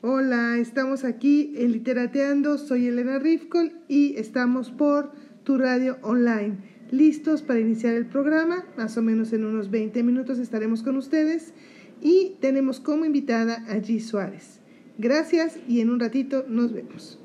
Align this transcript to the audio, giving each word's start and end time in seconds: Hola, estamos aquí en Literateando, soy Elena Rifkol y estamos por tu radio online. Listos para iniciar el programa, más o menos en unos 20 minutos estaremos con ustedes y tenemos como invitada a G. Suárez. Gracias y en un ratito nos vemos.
Hola, 0.00 0.58
estamos 0.58 1.02
aquí 1.02 1.54
en 1.56 1.72
Literateando, 1.72 2.56
soy 2.56 2.86
Elena 2.86 3.18
Rifkol 3.18 3.72
y 3.88 4.14
estamos 4.16 4.70
por 4.70 5.10
tu 5.42 5.58
radio 5.58 5.98
online. 6.02 6.58
Listos 6.92 7.42
para 7.42 7.58
iniciar 7.58 7.94
el 7.94 8.06
programa, 8.06 8.64
más 8.76 8.96
o 8.96 9.02
menos 9.02 9.32
en 9.32 9.44
unos 9.44 9.72
20 9.72 10.04
minutos 10.04 10.38
estaremos 10.38 10.84
con 10.84 10.96
ustedes 10.96 11.52
y 12.00 12.36
tenemos 12.40 12.78
como 12.78 13.06
invitada 13.06 13.64
a 13.68 13.78
G. 13.78 13.98
Suárez. 13.98 14.60
Gracias 14.98 15.58
y 15.66 15.80
en 15.80 15.90
un 15.90 15.98
ratito 15.98 16.44
nos 16.48 16.72
vemos. 16.72 17.18